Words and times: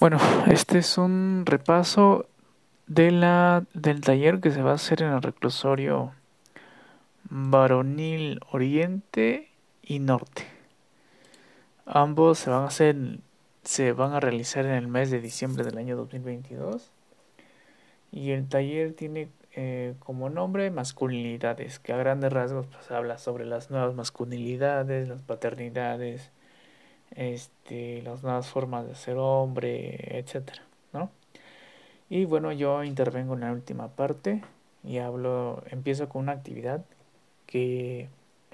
Bueno, 0.00 0.16
este 0.50 0.78
es 0.78 0.96
un 0.96 1.42
repaso 1.44 2.24
de 2.86 3.10
la, 3.10 3.64
del 3.74 4.00
taller 4.00 4.40
que 4.40 4.50
se 4.50 4.62
va 4.62 4.70
a 4.70 4.76
hacer 4.76 5.02
en 5.02 5.12
el 5.12 5.20
reclusorio 5.20 6.14
Varonil 7.24 8.40
Oriente 8.50 9.50
y 9.82 9.98
Norte. 9.98 10.46
Ambos 11.84 12.38
se 12.38 12.48
van 12.48 12.62
a 12.62 12.68
hacer, 12.68 12.96
se 13.62 13.92
van 13.92 14.14
a 14.14 14.20
realizar 14.20 14.64
en 14.64 14.72
el 14.72 14.88
mes 14.88 15.10
de 15.10 15.20
diciembre 15.20 15.64
del 15.64 15.76
año 15.76 15.96
2022 15.96 16.90
y 18.10 18.30
el 18.30 18.48
taller 18.48 18.94
tiene 18.94 19.28
eh, 19.52 19.96
como 19.98 20.30
nombre 20.30 20.70
masculinidades, 20.70 21.78
que 21.78 21.92
a 21.92 21.98
grandes 21.98 22.32
rasgos 22.32 22.66
pues, 22.68 22.90
habla 22.90 23.18
sobre 23.18 23.44
las 23.44 23.70
nuevas 23.70 23.94
masculinidades, 23.94 25.10
las 25.10 25.20
paternidades, 25.20 26.30
este, 27.14 28.02
las 28.02 28.22
nuevas 28.22 28.48
formas 28.48 28.86
de 28.86 28.94
ser 28.94 29.16
hombre, 29.18 30.18
etcétera, 30.18 30.62
¿no? 30.92 31.10
Y 32.08 32.24
bueno, 32.24 32.52
yo 32.52 32.84
intervengo 32.84 33.34
en 33.34 33.40
la 33.40 33.52
última 33.52 33.88
parte 33.88 34.42
y 34.84 34.98
hablo, 34.98 35.62
empiezo 35.70 36.08
con 36.08 36.22
una 36.22 36.32
actividad 36.32 36.84
que, 37.46 38.08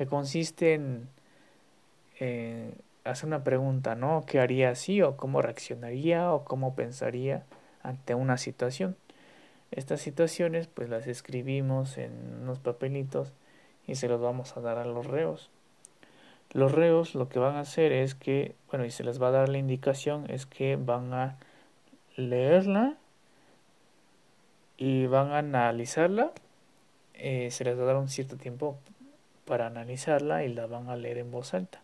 consiste 0.09 0.74
en 0.74 1.09
hacer 3.05 3.27
una 3.27 3.45
pregunta, 3.45 3.95
¿no? 3.95 4.24
¿Qué 4.27 4.41
haría 4.41 4.70
así 4.70 5.02
o 5.02 5.16
cómo 5.16 5.42
reaccionaría 5.42 6.33
o 6.33 6.45
cómo 6.45 6.75
pensaría 6.75 7.45
ante 7.83 8.14
una 8.14 8.36
situación? 8.38 8.97
Estas 9.70 10.00
situaciones 10.00 10.69
pues 10.69 10.88
las 10.88 11.06
escribimos 11.06 11.98
en 11.98 12.12
unos 12.42 12.59
papelitos 12.59 13.33
y 13.86 13.97
se 13.97 14.09
los 14.09 14.20
vamos 14.20 14.56
a 14.56 14.61
dar 14.61 14.78
a 14.78 14.84
los 14.84 15.06
reos. 15.06 15.50
Los 16.52 16.73
reos 16.73 17.14
lo 17.14 17.28
que 17.28 17.38
van 17.38 17.56
a 17.56 17.60
hacer 17.60 17.92
es 17.92 18.14
que, 18.14 18.55
bueno, 18.70 18.84
y 18.84 18.91
se 18.91 19.05
les 19.05 19.20
va 19.20 19.28
a 19.28 19.32
dar 19.32 19.48
la 19.48 19.59
indicación, 19.59 20.30
es 20.30 20.46
que 20.46 20.77
van 20.77 21.12
a 21.12 21.36
leerla 22.16 22.96
y 24.77 25.06
van 25.06 25.33
a 25.33 25.38
analizarla. 25.38 26.33
Eh, 27.14 27.50
se 27.50 27.64
les 27.64 27.78
va 27.78 27.83
a 27.83 27.86
dar 27.86 27.97
un 27.97 28.08
cierto 28.08 28.36
tiempo 28.36 28.78
para 29.44 29.66
analizarla 29.66 30.44
y 30.44 30.53
la 30.53 30.66
van 30.66 30.88
a 30.88 30.97
leer 30.97 31.19
en 31.19 31.30
voz 31.30 31.55
alta. 31.55 31.80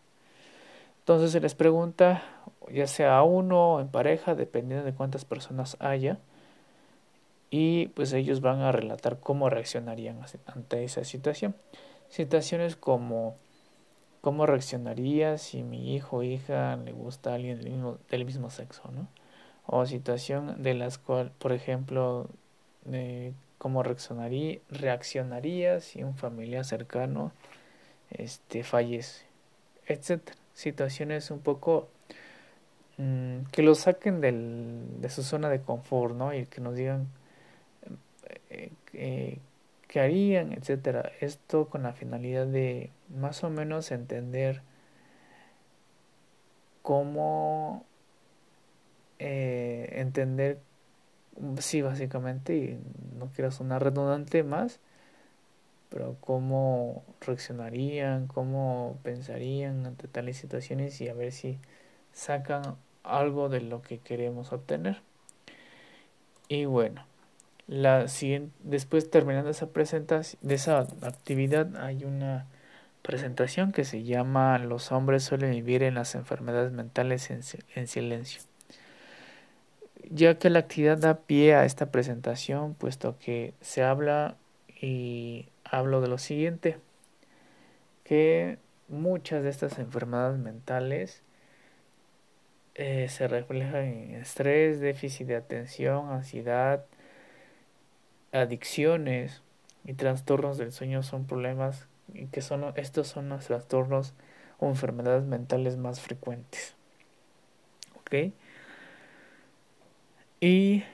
Entonces 1.00 1.32
se 1.32 1.41
les 1.41 1.54
pregunta, 1.54 2.22
ya 2.70 2.86
sea 2.86 3.16
a 3.16 3.22
uno 3.24 3.74
o 3.74 3.80
en 3.80 3.88
pareja, 3.88 4.34
dependiendo 4.34 4.84
de 4.84 4.94
cuántas 4.94 5.24
personas 5.24 5.76
haya, 5.80 6.19
y 7.50 7.88
pues 7.88 8.12
ellos 8.12 8.41
van 8.41 8.60
a 8.60 8.72
relatar 8.72 9.19
cómo 9.19 9.50
reaccionarían 9.50 10.20
ante 10.47 10.84
esa 10.84 11.04
situación. 11.04 11.54
Situaciones 12.08 12.76
como 12.76 13.36
cómo 14.23 14.47
reaccionaría 14.47 15.37
si 15.39 15.62
mi 15.62 15.95
hijo 15.95 16.19
o 16.19 16.23
hija 16.23 16.77
le 16.77 16.92
gusta 16.92 17.33
a 17.33 17.34
alguien 17.34 17.59
del 17.59 17.70
mismo, 17.73 17.98
del 18.11 18.25
mismo 18.25 18.51
sexo, 18.51 18.91
¿no? 18.92 19.09
O 19.67 19.87
situación 19.87 20.62
de 20.62 20.75
las 20.75 20.98
cuales, 20.98 21.33
por 21.39 21.53
ejemplo, 21.53 22.28
cómo 23.59 23.83
reaccionaría, 23.83 24.59
reaccionaría 24.70 25.81
si 25.81 26.03
un 26.03 26.17
familiar 26.17 26.65
cercano 26.65 27.33
este, 28.11 28.65
fallece, 28.65 29.25
etcétera. 29.87 30.39
Situaciones 30.55 31.31
un 31.31 31.41
poco 31.41 31.89
mm, 32.98 33.45
que 33.53 33.62
lo 33.62 33.75
saquen 33.75 34.20
del, 34.20 35.00
de 35.00 35.11
su 35.11 35.23
zona 35.23 35.48
de 35.50 35.61
confort, 35.62 36.15
¿no? 36.15 36.34
Y 36.34 36.47
que 36.47 36.61
nos 36.61 36.77
digan 36.77 37.09
eh, 38.50 38.70
eh, 38.95 39.39
qué 39.89 40.00
harían, 40.00 40.53
etcétera. 40.53 41.12
Esto 41.20 41.69
con 41.69 41.83
la 41.84 41.93
finalidad 41.93 42.47
de 42.47 42.91
más 43.12 43.44
o 43.44 43.50
menos 43.50 43.91
entender 43.91 44.62
cómo 46.82 47.84
eh, 49.19 49.88
entender, 50.00 50.58
sí, 51.58 51.80
básicamente, 51.80 52.56
y 52.56 52.80
no 53.16 53.30
quiero 53.34 53.50
sonar 53.52 53.82
redundante 53.84 54.42
más, 54.42 54.80
pero 55.91 56.16
cómo 56.20 57.04
reaccionarían, 57.20 58.26
cómo 58.26 58.98
pensarían 59.03 59.87
ante 59.87 60.08
tales 60.08 60.38
situaciones 60.38 61.00
y 61.00 61.08
a 61.08 61.14
ver 61.14 61.32
si 61.32 61.58
sacan 62.12 62.76
algo 63.04 63.48
de 63.48 63.60
lo 63.60 63.82
que 63.82 63.98
queremos 63.98 64.53
obtener. 64.53 65.03
Y 66.48 66.64
bueno, 66.64 67.04
la 67.69 68.08
siguiente, 68.08 68.53
después 68.64 69.08
terminando 69.10 69.50
esa 69.50 69.69
presentación, 69.69 70.41
de 70.42 70.54
esa 70.54 70.81
actividad 70.81 71.76
hay 71.76 72.04
una 72.04 72.47
presentación 73.02 73.72
que 73.72 73.84
se 73.84 74.04
llama 74.04 74.58
Los 74.58 74.92
hombres 74.92 75.24
suelen 75.24 75.50
vivir 75.50 75.82
en 75.82 75.94
las 75.94 76.14
enfermedades 76.14 76.72
mentales 76.72 77.30
en, 77.30 77.40
en 77.74 77.86
silencio. 77.86 78.42
Ya 80.10 80.38
que 80.38 80.50
la 80.50 80.60
actividad 80.60 80.98
da 80.98 81.14
pie 81.14 81.54
a 81.54 81.64
esta 81.64 81.90
presentación, 81.90 82.74
puesto 82.74 83.18
que 83.18 83.54
se 83.60 83.82
habla 83.82 84.36
y 84.80 85.46
hablo 85.64 86.00
de 86.00 86.08
lo 86.08 86.18
siguiente, 86.18 86.78
que 88.04 88.58
muchas 88.88 89.42
de 89.42 89.50
estas 89.50 89.78
enfermedades 89.78 90.38
mentales 90.38 91.22
eh, 92.74 93.08
se 93.08 93.28
reflejan 93.28 93.84
en 93.84 94.14
estrés, 94.14 94.80
déficit 94.80 95.26
de 95.26 95.36
atención, 95.36 96.10
ansiedad, 96.10 96.84
adicciones 98.32 99.42
y 99.84 99.92
trastornos 99.94 100.58
del 100.58 100.72
sueño 100.72 101.02
son 101.02 101.26
problemas 101.26 101.86
que 102.30 102.42
son 102.42 102.72
estos 102.76 103.08
son 103.08 103.28
los 103.28 103.46
trastornos 103.46 104.14
o 104.58 104.68
enfermedades 104.68 105.24
mentales 105.24 105.76
más 105.76 106.00
frecuentes. 106.00 106.74
¿Ok? 107.96 108.32
Y 110.40 110.84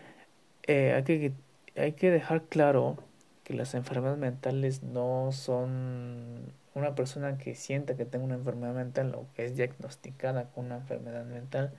eh, 0.65 0.93
hay, 0.95 1.03
que, 1.05 1.33
hay 1.77 1.93
que 1.93 2.11
dejar 2.11 2.43
claro 2.43 2.97
que 3.45 3.55
las 3.55 3.75
enfermedades 3.75 4.19
mentales 4.19 4.83
no 4.83 5.31
son 5.33 6.53
una 6.75 6.95
persona 6.95 7.39
que 7.39 7.55
sienta 7.55 7.97
que 7.97 8.05
tenga 8.05 8.25
una 8.25 8.35
enfermedad 8.35 8.75
mental 8.75 9.15
o 9.15 9.27
que 9.35 9.45
es 9.45 9.57
diagnosticada 9.57 10.51
con 10.51 10.67
una 10.67 10.77
enfermedad 10.77 11.25
mental 11.25 11.73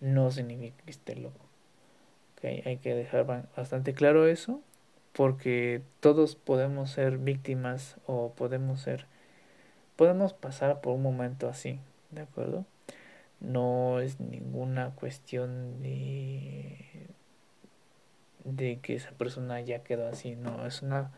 no 0.00 0.30
significa 0.30 0.82
que 0.84 0.90
esté 0.90 1.16
loco. 1.16 1.46
¿Okay? 2.36 2.62
Hay 2.64 2.78
que 2.78 2.94
dejar 2.94 3.26
bastante 3.54 3.92
claro 3.92 4.26
eso 4.26 4.62
porque 5.12 5.82
todos 6.00 6.36
podemos 6.36 6.90
ser 6.90 7.18
víctimas 7.18 7.96
o 8.06 8.32
podemos 8.32 8.80
ser 8.80 9.06
podemos 9.96 10.32
pasar 10.32 10.80
por 10.80 10.94
un 10.94 11.02
momento 11.02 11.48
así, 11.48 11.78
¿de 12.10 12.22
acuerdo? 12.22 12.64
No 13.40 14.00
es 14.00 14.20
ninguna 14.20 14.90
cuestión 14.94 15.82
de 15.82 17.08
de 18.44 18.78
que 18.80 18.94
esa 18.94 19.10
persona 19.12 19.60
ya 19.60 19.82
quedó 19.82 20.08
así, 20.08 20.36
no, 20.36 20.66
es 20.66 20.82
una 20.82 21.10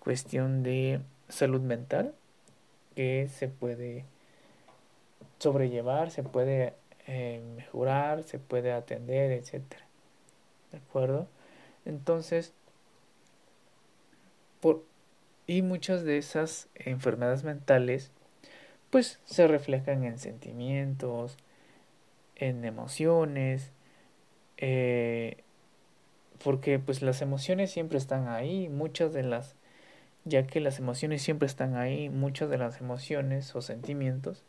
cuestión 0.00 0.62
de 0.62 1.00
salud 1.28 1.60
mental 1.60 2.14
que 2.94 3.28
se 3.28 3.48
puede 3.48 4.04
sobrellevar, 5.38 6.10
se 6.10 6.22
puede 6.22 6.74
eh, 7.06 7.42
mejorar, 7.56 8.22
se 8.24 8.38
puede 8.38 8.72
atender, 8.72 9.32
etcétera. 9.32 9.84
¿De 10.72 10.78
acuerdo? 10.78 11.28
Entonces, 11.84 12.52
y 15.46 15.62
muchas 15.62 16.04
de 16.04 16.18
esas 16.18 16.68
enfermedades 16.74 17.44
mentales 17.44 18.10
pues 18.90 19.20
se 19.24 19.46
reflejan 19.46 20.04
en 20.04 20.18
sentimientos, 20.18 21.36
en 22.36 22.64
emociones, 22.64 23.72
eh, 24.58 25.38
porque 26.42 26.78
pues 26.78 27.02
las 27.02 27.22
emociones 27.22 27.70
siempre 27.70 27.98
están 27.98 28.28
ahí, 28.28 28.68
muchas 28.68 29.12
de 29.12 29.22
las, 29.22 29.56
ya 30.24 30.46
que 30.46 30.60
las 30.60 30.78
emociones 30.78 31.22
siempre 31.22 31.46
están 31.46 31.76
ahí, 31.76 32.08
muchas 32.10 32.50
de 32.50 32.58
las 32.58 32.80
emociones 32.80 33.54
o 33.56 33.62
sentimientos, 33.62 34.44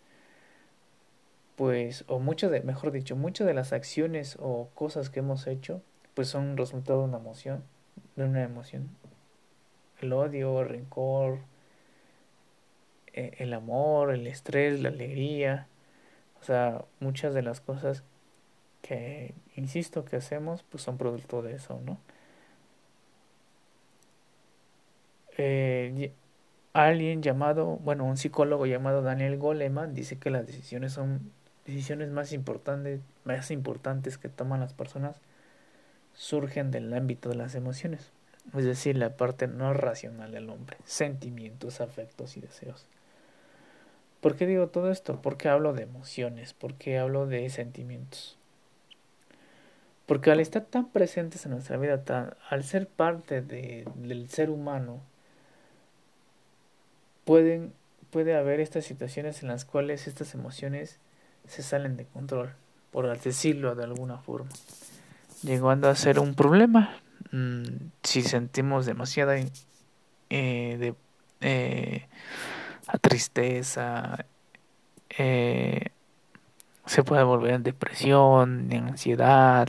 pues, 1.56 2.06
o 2.08 2.20
muchas 2.20 2.52
de, 2.52 2.62
mejor 2.62 2.92
dicho, 2.92 3.16
muchas 3.16 3.48
de 3.48 3.54
las 3.54 3.74
acciones 3.74 4.38
o 4.40 4.70
cosas 4.76 5.10
que 5.10 5.20
hemos 5.20 5.48
hecho, 5.48 5.82
pues 6.14 6.28
son 6.28 6.56
resultado 6.58 7.00
de 7.00 7.06
una 7.06 7.18
emoción, 7.18 7.64
de 8.16 8.26
una 8.26 8.44
emoción. 8.44 8.90
El 10.02 10.14
odio, 10.14 10.62
el 10.62 10.70
rencor, 10.70 11.40
e, 13.14 13.36
el 13.40 13.54
amor, 13.54 14.12
el 14.14 14.28
estrés, 14.28 14.80
la 14.82 14.90
alegría, 14.90 15.68
o 16.42 16.44
sea, 16.44 16.86
muchas 17.00 17.34
de 17.34 17.44
las 17.44 17.62
cosas 17.62 18.04
que, 18.82 19.36
insisto, 19.56 20.06
que 20.06 20.18
hacemos, 20.18 20.64
pues 20.64 20.84
son 20.84 20.98
producto 20.98 21.42
de 21.42 21.56
eso, 21.56 21.82
¿no? 21.86 22.00
Eh, 25.38 26.12
alguien 26.74 27.22
llamado, 27.22 27.78
bueno, 27.78 28.06
un 28.06 28.18
psicólogo 28.18 28.66
llamado 28.66 29.02
Daniel 29.02 29.38
Goleman 29.38 29.94
dice 29.94 30.18
que 30.18 30.30
las 30.32 30.48
decisiones 30.48 30.94
son 30.94 31.32
decisiones 31.66 32.10
más 32.12 32.34
importantes, 32.34 33.02
más 33.26 33.52
importantes 33.52 34.18
que 34.18 34.30
toman 34.30 34.60
las 34.62 34.74
personas 34.74 35.22
surgen 36.14 36.72
del 36.72 36.94
ámbito 36.94 37.30
de 37.30 37.36
las 37.36 37.56
emociones, 37.56 38.12
es 38.56 38.66
decir, 38.66 38.98
la 38.98 39.16
parte 39.16 39.48
no 39.48 39.74
racional 39.74 40.32
del 40.32 40.50
hombre, 40.50 40.78
sentimientos, 40.86 41.82
afectos 41.82 42.38
y 42.38 42.42
deseos. 42.42 42.86
¿Por 44.22 44.36
qué 44.36 44.46
digo 44.46 44.68
todo 44.68 44.92
esto? 44.92 45.22
¿Por 45.22 45.38
qué 45.38 45.50
hablo 45.50 45.74
de 45.74 45.84
emociones? 45.84 46.54
¿Por 46.54 46.74
qué 46.76 46.98
hablo 46.98 47.28
de 47.28 47.50
sentimientos? 47.50 48.38
Porque 50.06 50.32
al 50.32 50.40
estar 50.40 50.64
tan 50.64 50.88
presentes 50.90 51.46
en 51.46 51.52
nuestra 51.52 51.78
vida, 51.78 52.38
al 52.50 52.64
ser 52.64 52.88
parte 52.88 53.42
del 53.42 54.30
ser 54.30 54.50
humano, 54.50 55.02
pueden, 57.26 57.74
puede 58.10 58.36
haber 58.36 58.62
estas 58.62 58.86
situaciones 58.86 59.44
en 59.44 59.50
las 59.50 59.66
cuales 59.66 60.08
estas 60.08 60.34
emociones 60.34 61.00
se 61.46 61.62
salen 61.62 61.98
de 61.98 62.06
control, 62.06 62.54
por 62.92 63.06
decirlo 63.20 63.76
de 63.76 63.84
alguna 63.84 64.18
forma, 64.18 64.50
llegando 65.44 65.90
a 65.90 65.96
ser 65.96 66.20
un 66.20 66.36
problema 66.36 67.02
mm, 67.32 67.92
si 68.04 68.22
sentimos 68.22 68.86
demasiada 68.86 69.36
eh, 70.30 70.94
eh, 71.42 72.08
tristeza, 73.02 74.26
eh, 75.18 75.90
se 76.86 77.04
puede 77.04 77.24
volver 77.24 77.54
en 77.54 77.64
depresión, 77.64 78.72
en 78.72 78.88
ansiedad, 78.88 79.68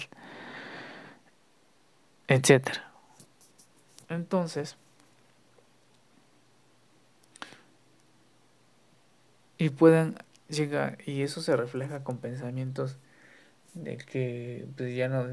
etcétera. 2.28 2.93
Entonces, 4.08 4.76
y 9.58 9.70
pueden 9.70 10.16
llegar, 10.49 10.99
y 11.05 11.22
eso 11.22 11.43
se 11.43 11.56
refleja 11.56 12.05
con 12.05 12.19
pensamientos 12.19 12.96
de 13.75 13.97
que 13.99 14.67
pues 14.76 14.97
ya 14.97 15.09
no 15.09 15.26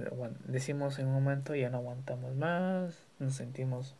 decimos 0.45 0.99
en 0.99 1.07
un 1.07 1.13
momento 1.13 1.55
ya 1.55 1.69
no 1.69 1.77
aguantamos 1.77 2.35
más, 2.35 3.07
nos 3.19 3.35
sentimos 3.35 3.95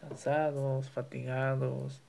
cansados, 0.00 0.90
fatigados, 0.90 2.02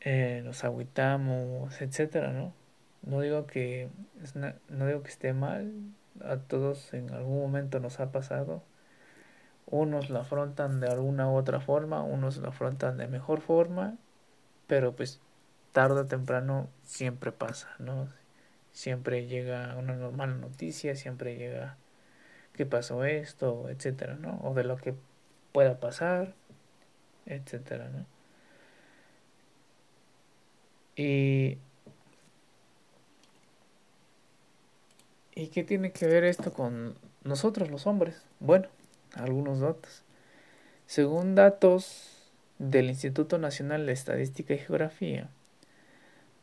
eh, 0.00 0.42
nos 0.44 0.64
agüitamos, 0.64 1.80
etcétera, 1.80 2.32
¿no? 2.32 2.52
No 3.02 3.20
digo 3.20 3.46
que 3.46 3.88
no 4.68 4.86
digo 4.86 5.02
que 5.02 5.10
esté 5.10 5.32
mal, 5.32 5.72
a 6.24 6.36
todos 6.36 6.92
en 6.94 7.10
algún 7.12 7.40
momento 7.40 7.80
nos 7.80 8.00
ha 8.00 8.12
pasado. 8.12 8.62
Unos 9.66 10.10
lo 10.10 10.20
afrontan 10.20 10.80
de 10.80 10.88
alguna 10.88 11.30
u 11.30 11.36
otra 11.36 11.60
forma, 11.60 12.02
unos 12.02 12.36
lo 12.38 12.48
afrontan 12.48 12.98
de 12.98 13.08
mejor 13.08 13.40
forma, 13.40 13.96
pero 14.66 14.94
pues 14.94 15.20
tarde 15.72 16.00
o 16.02 16.06
temprano 16.06 16.68
siempre 16.84 17.32
pasa, 17.32 17.68
¿no? 17.78 18.08
Siempre 18.72 19.26
llega 19.26 19.76
una 19.76 19.94
normal 19.94 20.40
noticia, 20.40 20.96
siempre 20.96 21.36
llega 21.36 21.76
que 22.54 22.66
pasó 22.66 23.04
esto, 23.04 23.68
etcétera, 23.70 24.14
¿no? 24.16 24.40
O 24.42 24.54
de 24.54 24.64
lo 24.64 24.76
que 24.76 24.94
pueda 25.52 25.80
pasar, 25.80 26.34
etcétera, 27.26 27.88
¿no? 27.90 28.06
Y 30.96 31.58
¿Y 35.34 35.48
qué 35.48 35.64
tiene 35.64 35.92
que 35.92 36.06
ver 36.06 36.24
esto 36.24 36.52
con 36.52 36.94
nosotros 37.24 37.70
los 37.70 37.86
hombres? 37.86 38.22
Bueno, 38.38 38.68
algunos 39.14 39.60
datos. 39.60 40.02
Según 40.86 41.34
datos 41.34 42.30
del 42.58 42.90
Instituto 42.90 43.38
Nacional 43.38 43.86
de 43.86 43.92
Estadística 43.92 44.52
y 44.54 44.58
Geografía, 44.58 45.30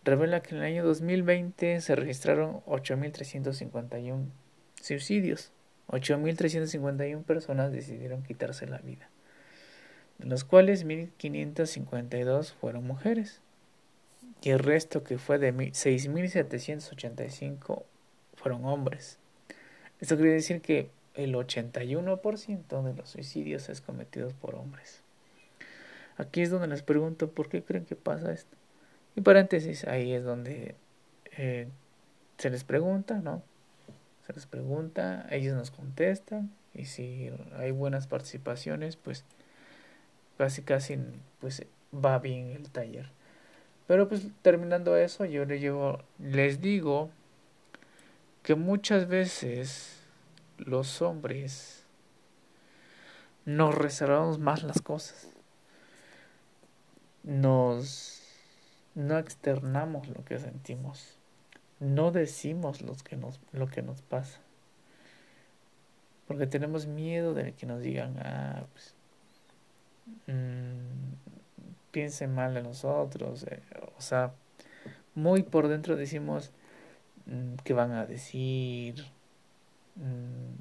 revela 0.04 0.42
que 0.42 0.56
en 0.56 0.62
el 0.62 0.68
año 0.68 0.86
2020 0.86 1.82
se 1.82 1.96
registraron 1.96 2.62
8.351 2.66 4.26
suicidios. 4.82 5.52
8.351 5.88 7.24
personas 7.24 7.72
decidieron 7.72 8.24
quitarse 8.24 8.68
la 8.68 8.78
vida, 8.78 9.10
de 10.20 10.28
los 10.28 10.44
cuales 10.44 10.86
1.552 10.86 12.54
fueron 12.54 12.86
mujeres 12.86 13.42
y 14.42 14.52
el 14.52 14.60
resto 14.60 15.04
que 15.04 15.18
fue 15.18 15.40
de 15.40 15.54
6.785 15.54 17.84
fueron 18.36 18.64
hombres. 18.66 19.18
Esto 20.00 20.16
quiere 20.16 20.34
decir 20.34 20.62
que 20.62 20.92
el 21.16 21.34
81% 21.34 22.84
de 22.84 22.94
los 22.94 23.10
suicidios 23.10 23.68
es 23.70 23.82
cometidos 23.82 24.34
por 24.34 24.54
hombres. 24.56 25.02
Aquí 26.18 26.42
es 26.42 26.50
donde 26.50 26.68
les 26.68 26.84
pregunto 26.84 27.32
por 27.32 27.50
qué 27.50 27.64
creen 27.64 27.86
que 27.86 27.96
pasa 27.96 28.32
esto. 28.32 28.56
Y 29.16 29.22
paréntesis, 29.22 29.86
ahí 29.86 30.14
es 30.14 30.24
donde 30.24 30.76
eh, 31.38 31.68
se 32.38 32.50
les 32.50 32.64
pregunta, 32.64 33.16
¿no? 33.16 33.44
Se 34.26 34.34
les 34.34 34.46
pregunta, 34.46 35.28
ellos 35.30 35.56
nos 35.56 35.72
contestan 35.72 36.52
y 36.74 36.86
si 36.86 37.32
hay 37.58 37.72
buenas 37.72 38.08
participaciones, 38.08 38.96
pues 38.96 39.26
casi 40.38 40.62
casi 40.62 40.98
pues 41.40 41.66
va 41.94 42.20
bien 42.20 42.52
el 42.52 42.70
taller. 42.70 43.10
Pero 43.88 44.08
pues 44.08 44.28
terminando 44.42 44.96
eso, 44.98 45.26
yo 45.26 45.46
les, 45.46 45.60
llevo, 45.60 46.00
les 46.20 46.62
digo 46.62 47.10
que 48.44 48.56
muchas 48.56 49.08
veces 49.08 50.00
los 50.58 51.02
hombres 51.02 51.84
nos 53.46 53.74
reservamos 53.74 54.38
más 54.38 54.64
las 54.64 54.82
cosas. 54.82 55.30
Nos 57.24 58.19
no 59.00 59.18
externamos 59.18 60.08
lo 60.08 60.24
que 60.26 60.40
sentimos. 60.40 61.18
No 61.80 62.12
decimos 62.12 62.82
lo 62.82 62.94
que 62.96 63.16
nos, 63.16 63.40
lo 63.52 63.68
que 63.68 63.82
nos 63.82 64.02
pasa. 64.02 64.40
Porque 66.28 66.46
tenemos 66.46 66.86
miedo 66.86 67.34
de 67.34 67.54
que 67.54 67.66
nos 67.66 67.82
digan, 67.82 68.18
ah, 68.20 68.66
pues, 68.74 68.94
mmm, 70.28 71.14
piensen 71.92 72.36
mal 72.36 72.54
de 72.54 72.62
nosotros. 72.62 73.44
Eh, 73.44 73.62
o 73.98 74.02
sea, 74.02 74.34
muy 75.16 75.44
por 75.44 75.68
dentro 75.68 75.96
decimos, 75.96 76.52
Mm, 77.30 77.56
que 77.64 77.74
van 77.74 77.92
a 77.92 78.06
decir, 78.08 79.06
mm, 79.96 80.56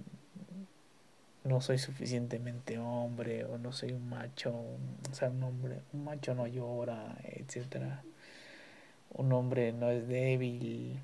no 1.49 1.61
soy 1.63 1.79
suficientemente 1.79 2.79
hombre 2.79 3.45
o 3.47 3.57
no 3.57 3.73
soy 3.73 3.93
un 3.93 4.07
macho, 4.09 4.53
o 4.53 5.15
sea, 5.15 5.31
un 5.31 5.43
hombre, 5.43 5.81
un 5.95 6.05
macho 6.05 6.35
no 6.35 6.47
llora, 6.47 7.17
etcétera. 7.25 8.03
Un 9.15 9.33
hombre 9.33 9.73
no 9.73 9.91
es 9.91 10.07
débil. 10.09 11.01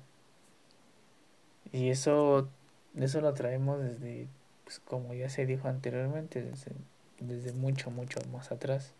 Y 1.71 1.89
eso, 1.89 2.47
eso 2.95 3.21
lo 3.21 3.33
traemos 3.33 3.81
desde, 3.81 4.27
pues, 4.63 4.79
como 4.79 5.13
ya 5.13 5.29
se 5.29 5.45
dijo 5.45 5.67
anteriormente, 5.67 6.41
desde, 6.41 6.71
desde 7.19 7.51
mucho, 7.53 7.91
mucho 7.91 8.19
más 8.31 8.51
atrás. 8.51 8.93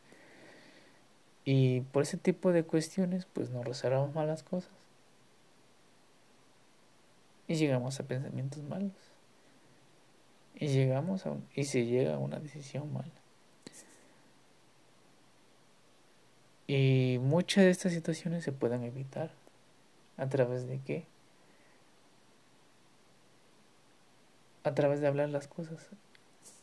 Y 1.45 1.81
por 1.81 2.03
ese 2.03 2.17
tipo 2.17 2.51
de 2.51 2.63
cuestiones, 2.63 3.25
pues 3.25 3.51
nos 3.51 3.65
reservamos 3.65 4.15
malas 4.15 4.43
cosas 4.43 4.71
y 7.47 7.55
llegamos 7.55 7.99
a 7.99 8.03
pensamientos 8.03 8.63
malos. 8.63 8.91
Y 10.55 10.67
llegamos 10.67 11.25
a 11.25 11.35
y 11.55 11.65
se 11.65 11.85
llega 11.85 12.15
a 12.15 12.17
una 12.17 12.39
decisión 12.39 12.91
mala. 12.93 13.11
Y 16.67 17.19
muchas 17.21 17.65
de 17.65 17.69
estas 17.69 17.93
situaciones 17.93 18.43
se 18.43 18.51
pueden 18.51 18.83
evitar. 18.83 19.31
¿A 20.17 20.27
través 20.27 20.67
de 20.67 20.79
qué? 20.79 21.05
A 24.63 24.73
través 24.73 25.01
de 25.01 25.07
hablar 25.07 25.29
las 25.29 25.47
cosas. 25.47 25.89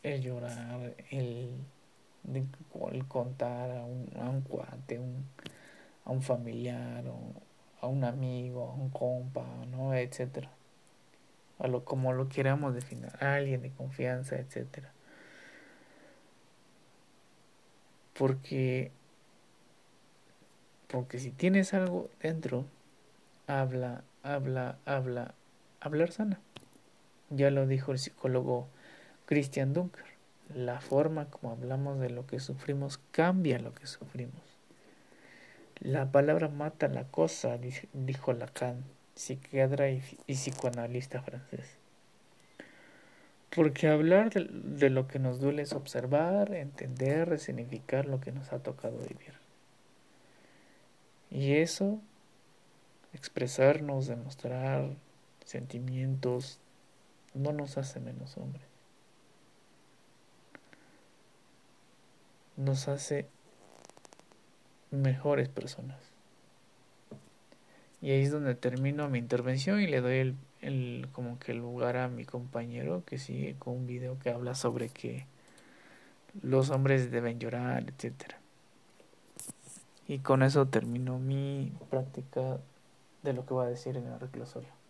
El 0.03 0.23
llorar, 0.23 0.95
el, 1.11 1.51
contar 3.09 3.71
a 3.71 3.85
un, 3.85 4.11
a 4.17 4.29
un 4.29 4.41
cuate, 4.43 4.99
un, 4.99 5.25
a 6.05 6.11
un 6.11 6.23
familiar, 6.23 7.05
o 7.07 7.19
a 7.81 7.87
un 7.87 8.05
amigo, 8.05 8.69
a 8.71 8.75
un 8.75 8.91
compa, 8.91 9.47
¿no? 9.71 9.95
etcétera 9.95 10.51
a 11.63 11.69
lo 11.69 11.85
como 11.85 12.13
lo 12.13 12.29
queramos 12.29 12.75
definir, 12.75 13.11
alguien 13.21 13.63
de 13.63 13.71
confianza, 13.71 14.37
etcétera. 14.37 14.93
Porque 18.15 18.91
porque 20.93 21.19
si 21.19 21.31
tienes 21.31 21.73
algo 21.73 22.11
dentro, 22.21 22.67
habla, 23.47 24.05
habla, 24.23 24.77
habla, 24.85 25.35
hablar 25.81 26.13
sana. 26.13 26.39
Ya 27.31 27.51
lo 27.51 27.67
dijo 27.67 27.93
el 27.93 27.99
psicólogo 27.99 28.69
Christian 29.25 29.73
Dunker. 29.73 30.05
La 30.55 30.83
forma 30.83 31.31
como 31.31 31.51
hablamos 31.51 31.99
de 31.99 32.11
lo 32.11 32.27
que 32.27 32.41
sufrimos 32.41 33.01
cambia 33.11 33.59
lo 33.59 33.75
que 33.75 33.87
sufrimos. 33.87 34.43
La 35.81 36.13
palabra 36.13 36.49
mata 36.49 36.89
la 36.89 37.05
cosa, 37.05 37.59
dijo 37.95 38.35
Lacan 38.35 38.85
psiquiatra 39.15 39.89
y, 39.89 40.03
psicoanalista 40.27 41.23
francés. 41.23 41.79
Porque 43.49 43.89
hablar 43.89 44.31
de, 44.31 44.91
lo 44.91 45.09
que 45.09 45.19
nos 45.19 45.41
duele 45.41 45.63
es 45.63 45.73
observar, 45.73 46.55
entender, 46.55 47.31
resignificar 47.31 48.07
lo 48.07 48.21
que 48.21 48.33
nos 48.33 48.53
ha 48.53 48.59
tocado 48.59 48.99
vivir. 48.99 49.42
Y 51.33 51.55
eso, 51.55 51.99
expresarnos, 53.15 54.07
demostrar 54.07 54.91
sentimientos, 55.47 56.59
no 57.33 57.53
nos 57.53 57.79
hace 57.79 58.01
menos 58.01 58.37
hombres. 58.37 58.67
Nos 62.59 62.87
hace 62.87 63.27
mejores 64.91 65.49
personas. 65.49 65.99
Y 68.03 68.11
ahí 68.11 68.23
es 68.23 68.31
donde 68.31 68.55
termino 68.55 69.09
mi 69.09 69.19
intervención 69.19 69.81
y 69.81 69.87
le 69.87 70.03
doy 70.03 70.37
el, 70.61 71.09
como 71.13 71.39
que 71.39 71.53
el 71.53 71.59
lugar 71.59 71.97
a 71.97 72.09
mi 72.09 72.27
compañero 72.27 73.05
que 73.07 73.17
sigue 73.17 73.57
con 73.59 73.75
un 73.75 73.87
video 73.87 74.19
que 74.19 74.29
habla 74.29 74.55
sobre 74.55 74.91
que 74.91 75.25
los 76.43 76.69
hombres 76.69 77.11
deben 77.11 77.39
llorar, 77.39 77.85
etcétera. 77.89 78.42
Y 80.09 80.19
con 80.19 80.43
eso 80.43 80.67
termino 80.67 81.19
mi 81.19 81.73
práctica 81.91 82.59
de 83.23 83.33
lo 83.33 83.47
que 83.47 83.55
voy 83.55 83.67
a 83.67 83.69
decir 83.69 83.97
en 83.97 84.07
el 84.07 84.21
reclusorio. 84.21 84.82